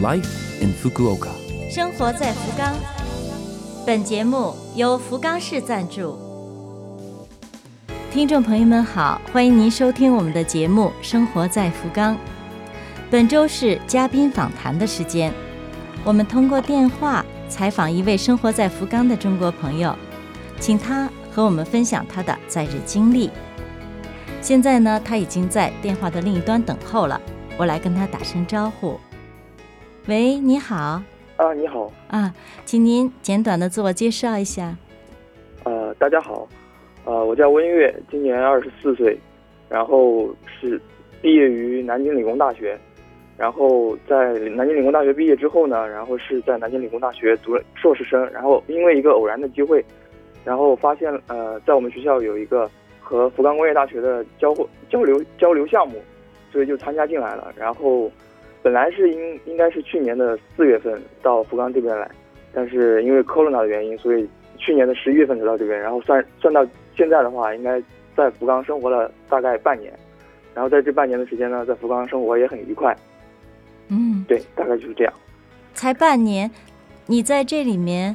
[0.00, 1.30] Life in Fukuoka。
[1.68, 2.72] 生活在福冈。
[3.84, 6.16] 本节目由福冈市赞助。
[8.08, 12.14] 听众朋友们好，欢迎您收听我们的节目《生活在福冈》。
[13.10, 15.32] 本周是嘉宾访谈的时间，
[16.04, 19.96] 我们通过电话采访一位生活在福冈的中国朋友，
[20.60, 23.30] 请他和我们分享他的在日经历。
[24.40, 27.20] 现在呢，他已经在电话的另一端等候了，
[27.56, 28.96] 我来跟他打声招呼。
[30.08, 31.02] 喂，你好。
[31.36, 34.74] 啊，你好，啊，请您简短的自我介绍一下。
[35.64, 36.48] 呃，大家好，
[37.04, 39.18] 呃，我叫温月，今年二十四岁，
[39.68, 40.80] 然后是
[41.20, 42.74] 毕业于南京理工大学，
[43.36, 49.84] 然后在南京理工大学毕业之后呢，然后是在南京理工大学读了硕士生，然后因为一个偶然的机会，
[50.42, 56.00] 然后发现呃，在我们学校有一个和福冈工业大学的交互交流交流项目，
[56.50, 58.10] 所以就参加进来了，然后。
[58.68, 62.06] 本来是应应该是去年的四月份到福冈这边来，
[62.52, 65.80] 但是因为 corona 的原因，所以去年的十一月份才到这边。
[65.80, 67.82] 然后算算到现在的话，应该
[68.14, 69.90] 在福冈生活了大概半年。
[70.54, 72.94] 然后在这半年的时间呢，在福冈生活也很愉快。
[73.88, 75.12] 嗯，对，大概就是这样。
[75.72, 76.50] 才半年，
[77.06, 78.14] 你在这里面，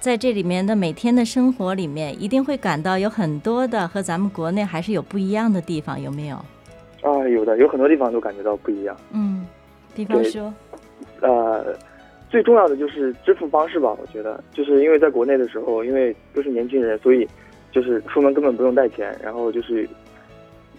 [0.00, 6.36] 在这里面的每天的生活里面，一定会感到有很多的和咱们国内还是有不一样的地方，有没有？
[7.02, 8.96] 啊，有的，有很多地方都感觉到不一样。
[9.12, 9.44] 嗯。
[9.94, 10.52] 比方说，
[11.20, 11.76] 呃，
[12.30, 13.94] 最重要的就是支付方式吧。
[14.00, 17.28] 我觉得，就是因为在国内的时候，因为都是年轻人，所以
[17.70, 19.88] 就是出门根本不用带钱，然后就是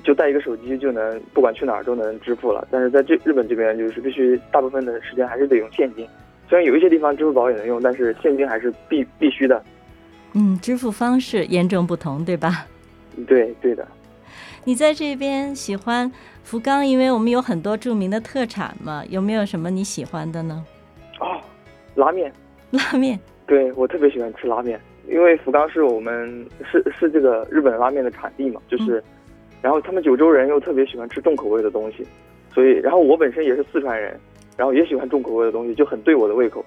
[0.04, 2.68] 就带一个手机就能不管去哪儿都能支付了。
[2.72, 6.08] 但是在这日本这边，就是必须大部分的时间还是得用现金。
[6.50, 9.64] 虽然有一些地方支付宝也能用，但是现金还是必必须的。
[10.34, 12.66] 嗯，支付方式严重不同，对吧？
[13.28, 13.88] 对，对的。
[14.66, 16.12] 你在这边喜欢？
[16.44, 20.62] 福冈，因为我们有很多著名的特产嘛，有没有什么你喜欢的呢？
[21.22, 21.40] 哦，
[21.96, 22.30] 拉面，
[22.72, 23.18] 拉面，
[23.48, 29.02] 对我特别喜欢吃拉面，因为福冈是我们是是这个日本拉面的产地嘛，就是，
[29.62, 32.06] 然后他们九州人又特别喜欢吃重口味的东西，
[32.54, 34.20] 所以，然后我本身也是四川人，
[34.58, 36.64] 然后也喜欢重口味的东西，就很对我的胃口。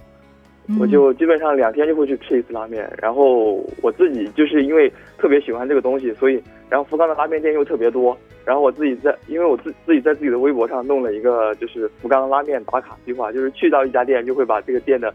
[0.81, 15.15] 我就基本上两天就会去吃一次拉面，然后我自己就是因为特别喜欢这个东西，所以然后福冈的拉面店又特别多，然后我自己在因为我自自己在自己的微博上弄了一个就是福冈拉面打卡计划，就是去到一家店就会把这个店的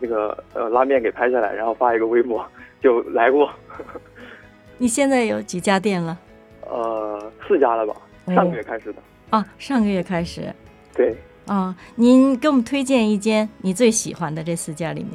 [0.00, 2.46] 这个呃拉面给拍下来，然后发一个微博
[2.80, 3.50] 就来过。
[4.78, 6.18] 你现在有几家店了？
[6.70, 7.94] 呃，四家了吧？
[8.28, 8.98] 上个月开始的。
[9.30, 10.42] 啊，上个月开始。
[10.94, 11.12] 对。
[11.46, 15.10] 啊，您给我们推荐一间你最喜欢的这四家里面，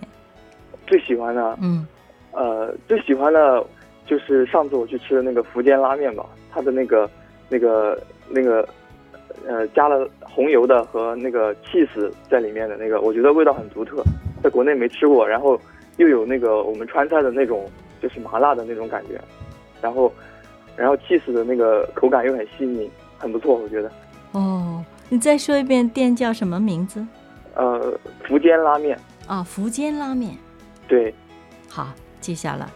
[0.86, 1.88] 最喜欢的，嗯，
[2.32, 3.66] 呃，最喜欢的，
[4.06, 7.10] 就是上次我去吃的那个福建拉面吧，它的那个、
[7.48, 7.98] 那个、
[8.30, 8.68] 那个，
[9.48, 14.04] 呃，加了红油的和那个 cheese 在里面的那个，我觉得味道很独特，
[14.44, 15.60] 在国内没吃过，然后
[15.96, 17.70] 又有那个我们川菜的那种
[18.02, 19.20] 就是麻辣的那种感觉，
[19.82, 20.12] 然后，
[20.76, 23.90] 然后 cheese 的那个口感又很细腻，很不错，我觉得。
[24.34, 24.84] 哦。
[25.10, 27.06] 你再说一遍，店叫什么名字？
[27.56, 27.98] 呃，
[28.28, 29.00] 福建拉面。
[29.26, 30.36] 啊，福建拉面。
[30.88, 31.14] 对。
[31.70, 31.88] 好，
[32.20, 32.70] 记下了。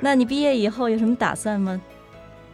[0.00, 1.80] 那你毕业以后有什么打算吗？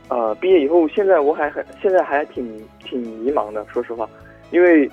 [0.08, 4.08] 呃，毕业以后，现在我还很，现在还挺挺迷茫的，说实话。
[4.52, 4.88] 因为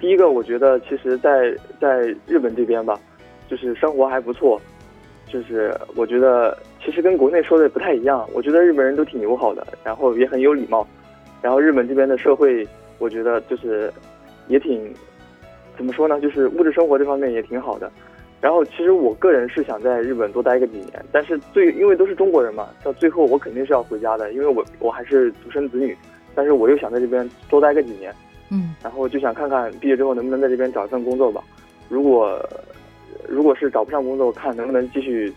[0.00, 2.98] 第一个，我觉得其实，在在日本这边吧，
[3.48, 4.60] 就是生活还不错，
[5.28, 8.28] 就是我觉得其实跟国内说的不太一样。
[8.34, 10.84] 我觉得日本人都挺友好的，然后也很有礼貌。
[11.46, 12.66] 然后日本这边的社会，
[12.98, 13.88] 我觉得就是
[14.48, 14.92] 也挺
[15.76, 17.88] 怎么说呢，就是物质生活这方面也挺好的。
[18.40, 25.96] 然后其实我个人是想在日本多待个几年，但是最因为都是中国人嘛，到最后我肯定是要回家的，因为我我还是独生子女。
[26.34, 28.12] 但是我又想在这边多待个几年，
[28.50, 31.40] 嗯，然后就想看看毕业之后能不能在这边找一份工作吧。
[31.88, 32.44] 如果
[33.28, 35.32] 如果是找不上工作，看能不能继续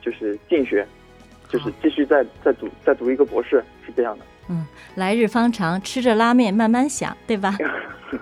[0.00, 0.86] 就是进学，
[1.50, 4.24] 就是继续再再读再读一个博士，是这样的。
[4.50, 4.66] 嗯，
[4.96, 7.56] 来日方长，吃着拉面慢慢想，对吧？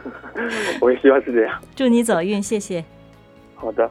[0.81, 1.59] 我也希望是这样。
[1.75, 2.85] 祝你走运，谢谢。
[3.55, 3.91] 好的。